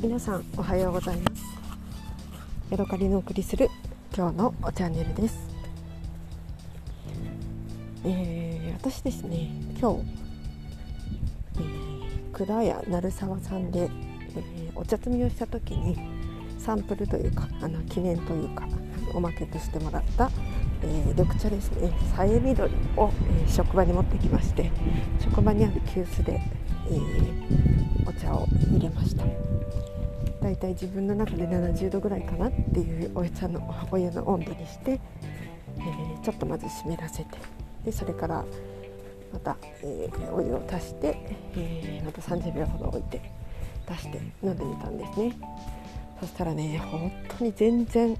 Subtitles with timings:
[0.00, 1.44] 皆さんおはようございます。
[2.70, 3.68] ヤドカリのお送りする
[4.16, 5.48] 今日のチャンネルです、
[8.04, 10.00] えー、私ですね今日、
[11.56, 15.98] えー、蔵屋鳴沢さんで、えー、お茶摘みをした時に
[16.58, 18.66] サンプルというかあの記念というか
[19.14, 20.30] おまけとしてもらった
[20.82, 21.90] えー、緑茶ですね。
[22.14, 24.70] さえ緑を、えー、職場に持ってきまして
[25.18, 26.40] 職場にある急須で、
[26.88, 29.53] えー、お茶を入れました。
[30.54, 37.30] だいたい自分の中で70度ぐらいかなっていうお茶の お湯の温度にして、えー、ちょっとまず湿らせて
[37.84, 38.44] でそれから
[39.32, 41.16] また、えー、お湯を足して、
[41.56, 43.20] えー、また30秒ほど置いて
[43.88, 45.36] 出して飲んでみたんですね。
[46.20, 48.16] そしたらね本当に全然、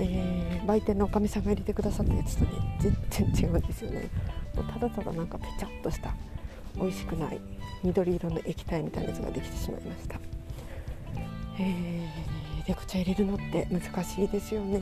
[0.00, 2.50] えー、売店のおかみさんが入れてくださったやつとね
[2.80, 4.08] 全然違うんですよね。
[4.56, 6.12] もうただただなんかペチャッとした
[6.74, 7.40] 美味しくない
[7.84, 10.39] 緑色の液体みたいなやつができてしまいました。
[11.60, 12.08] えー、
[12.66, 14.78] 緑茶入れるのって難しいですよね。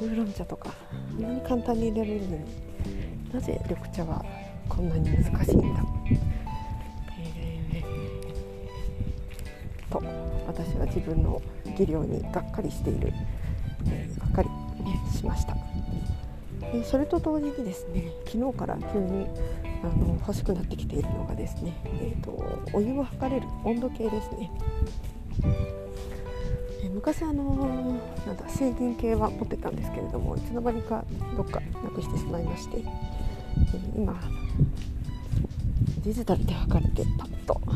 [0.00, 0.70] ウーロン茶とか
[1.14, 2.64] こんなに簡単に入れられるのに。
[3.34, 4.24] なぜ緑茶は
[4.68, 5.84] こんなに難しいんだ、
[7.18, 10.00] えー、と
[10.46, 11.42] 私は自分の
[11.76, 13.12] 技量にがっかりしている、
[13.88, 14.48] えー、がっかり、
[15.18, 15.56] しました、
[16.72, 19.26] えそれと同時にですね昨日から急に
[19.82, 22.32] あの欲しくなってきているのがですね、えーと、
[22.72, 24.50] お湯を測れる温度計ですね。
[26.82, 31.04] え昔あのなんだ制限計は持ってたんですけれどもいつの間にか
[31.36, 32.82] どっかなくしてしまいまして、え
[33.94, 34.18] 今
[36.02, 37.70] デジタルで測れてパッとあ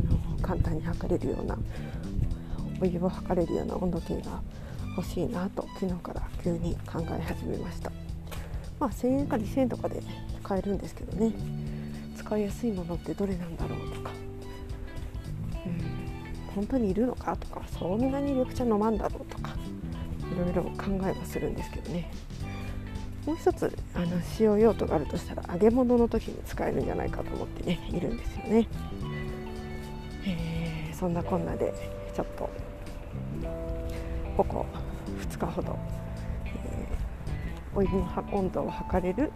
[0.00, 1.58] の簡単に測れるような
[2.80, 4.40] お湯を測れるような温度計が
[4.96, 8.09] 欲しいなと昨日から急に考え始めました。
[8.80, 10.02] まあ、1000円か2000円とかで
[10.42, 11.32] 買えるんですけどね。
[12.16, 14.10] 使いやすいものってどれなんだろうとか、
[15.66, 19.50] うん、本当にいるのかとかそんなに緑茶飲まんだろうとか
[20.32, 22.10] いろいろ考えはするんですけどね。
[23.26, 28.66] もう一つあの使用用途があるとしたら揚げ物の時に使えるんじゃないかと思ってねいるんですよね、
[30.26, 31.74] えー、そんなこんなで
[32.14, 32.48] ちょっと
[34.38, 34.66] ここ
[35.20, 35.78] 2日ほど、
[37.74, 39.32] お湯の温度を測れる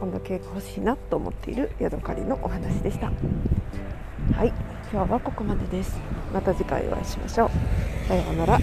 [0.00, 3.06] 温度計が欲しいなと思っているヤドカリのお話でした。
[4.36, 4.52] はい
[4.92, 5.98] 今日はここまでです。
[6.32, 7.50] また次回お会いしましょう。
[8.08, 8.58] さようなら。